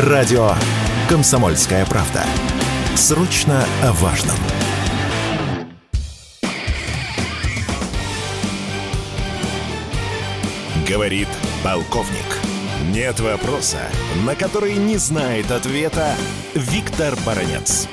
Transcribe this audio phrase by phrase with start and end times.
[0.00, 0.52] Радио
[1.06, 2.20] «Комсомольская правда».
[2.96, 4.40] Срочно о важном.
[10.88, 11.28] Говорит
[11.62, 12.24] полковник.
[12.90, 13.84] Нет вопроса,
[14.26, 16.16] на который не знает ответа
[16.54, 17.86] Виктор Баранец.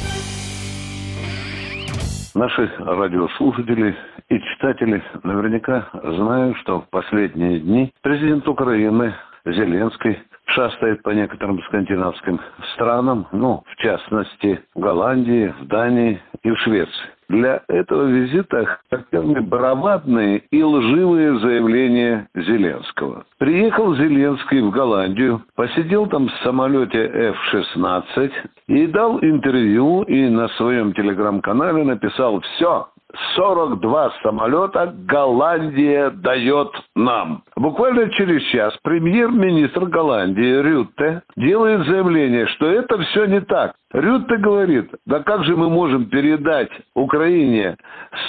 [2.34, 3.94] Наши радиослушатели
[4.30, 9.14] и читатели наверняка знают, что в последние дни президент Украины
[9.44, 10.18] Зеленский
[10.50, 12.40] шастает по некоторым скандинавским
[12.74, 17.06] странам, ну, в частности, в Голландии, в Дании и в Швеции.
[17.30, 23.24] Для этого визита характерны бравадные и лживые заявления Зеленского.
[23.38, 28.32] Приехал Зеленский в Голландию, посидел там в самолете F-16
[28.68, 32.88] и дал интервью и на своем телеграм-канале написал «Все,
[33.36, 37.44] 42 самолета Голландия дает нам.
[37.56, 43.74] Буквально через час премьер-министр Голландии Рютте делает заявление, что это все не так.
[43.92, 47.76] Рютте говорит, да как же мы можем передать Украине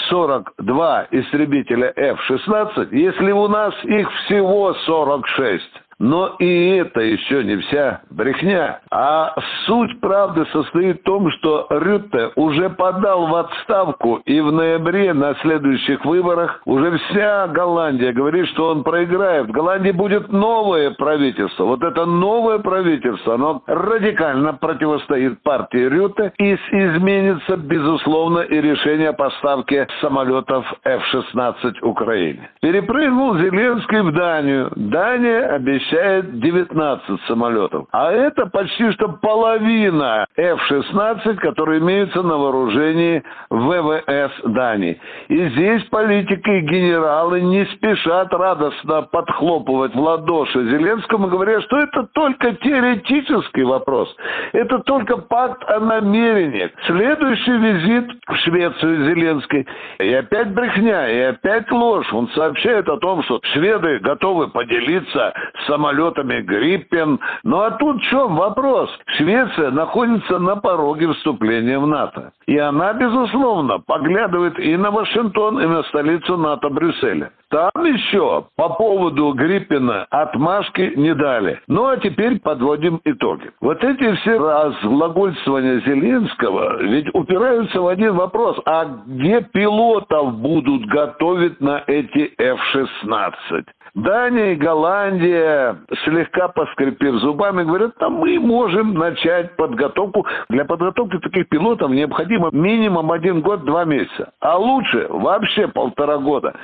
[0.09, 5.80] 42 истребителя F-16, если у нас их всего 46?
[6.01, 8.81] Но и это еще не вся брехня.
[8.91, 9.35] А
[9.67, 15.35] суть правды состоит в том, что Рютте уже подал в отставку, и в ноябре на
[15.43, 19.49] следующих выборах уже вся Голландия говорит, что он проиграет.
[19.49, 21.65] В Голландии будет новое правительство.
[21.65, 29.13] Вот это новое правительство, оно радикально противостоит партии Рютте и изменится, безусловно, и решение о
[29.13, 32.49] поставке самолетов F-16 Украине.
[32.63, 34.73] Перепрыгнул Зеленский в Данию.
[34.77, 37.87] Дания обещает обещает 19 самолетов.
[37.93, 45.01] А это почти что половина F-16, которые имеются на вооружении ВВС Дании.
[45.29, 52.05] И здесь политики и генералы не спешат радостно подхлопывать в ладоши Зеленскому, говоря, что это
[52.13, 54.15] только теоретический вопрос.
[54.53, 56.71] Это только пакт о намерениях.
[56.87, 59.67] Следующий визит в Швецию Зеленский.
[59.99, 62.11] И опять брехня, и опять ложь.
[62.13, 65.33] Он сообщает о том, что шведы готовы поделиться
[65.67, 67.19] самолетами самолетами Гриппен.
[67.43, 68.91] Ну а тут в чем вопрос?
[69.17, 72.33] Швеция находится на пороге вступления в НАТО.
[72.47, 77.31] И она, безусловно, поглядывает и на Вашингтон, и на столицу НАТО Брюсселя.
[77.51, 81.61] Там еще по поводу Гриппина отмашки не дали.
[81.67, 83.51] Ну а теперь подводим итоги.
[83.61, 88.57] Вот эти все разглагольствования Зеленского ведь упираются в один вопрос.
[88.67, 93.65] А где пилотов будут готовить на эти F-16?
[93.95, 100.27] Дания и Голландия, слегка поскрипев зубами, говорят, да мы можем начать подготовку.
[100.49, 104.33] Для подготовки таких пилотов необходимо минимум один год, два месяца.
[104.41, 106.55] А лучше вообще полтора года.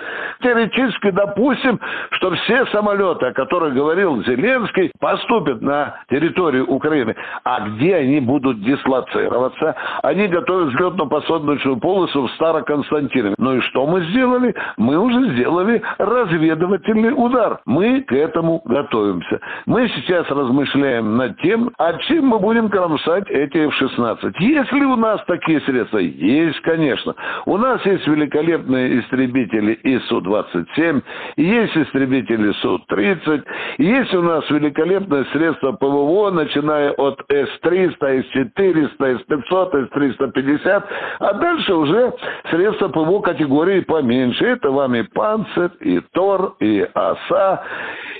[0.41, 7.16] Теоретически допустим, что все самолеты, о которых говорил Зеленский, поступят на территорию Украины.
[7.44, 9.75] А где они будут дислоцироваться?
[10.03, 13.34] Они готовят взлетно-посадочную полосу в Староконстантинове.
[13.38, 14.54] Ну и что мы сделали?
[14.76, 17.60] Мы уже сделали разведывательный удар.
[17.66, 19.41] Мы к этому готовимся.
[19.66, 24.34] Мы сейчас размышляем над тем, а чем мы будем кромсать эти F-16.
[24.38, 25.99] Если у нас такие средства?
[25.99, 27.15] Есть, конечно.
[27.47, 31.03] У нас есть великолепные истребители ИСУ-27,
[31.37, 33.44] есть истребители Су-30,
[33.78, 40.84] есть у нас великолепное средство ПВО, начиная от С-300, С-400, С-500, С-350,
[41.21, 42.12] а дальше уже
[42.50, 44.44] средства ПВО категории поменьше.
[44.44, 47.62] Это вам и Панцер, и Тор, и оса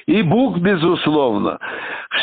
[0.07, 1.59] и Бук, безусловно.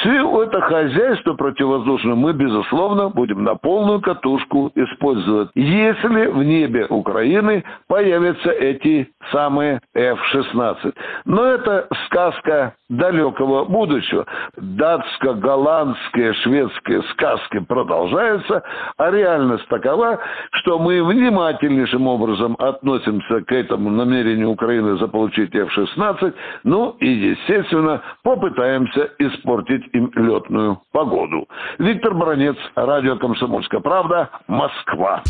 [0.03, 7.63] Все это хозяйство противовоздушное мы, безусловно, будем на полную катушку использовать, если в небе Украины
[7.87, 10.93] появятся эти самые F-16.
[11.23, 14.25] Но это сказка далекого будущего.
[14.57, 18.61] Датско-голландские, шведские сказки продолжаются,
[18.97, 20.19] а реальность такова,
[20.51, 26.33] что мы внимательнейшим образом относимся к этому намерению Украины заполучить F-16,
[26.65, 31.47] ну и, естественно, попытаемся испортить им летную погоду.
[31.79, 35.23] Виктор Бронец, радио «Комсомольская правда», Москва.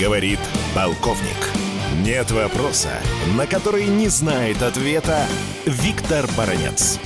[0.00, 0.40] Говорит
[0.74, 1.52] полковник.
[2.04, 2.90] Нет вопроса,
[3.36, 5.26] на который не знает ответа
[5.66, 6.98] Виктор Баранец.